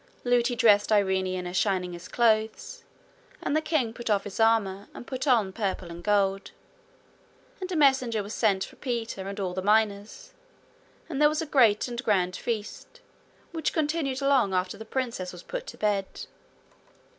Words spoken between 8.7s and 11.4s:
Peter and all the miners, and there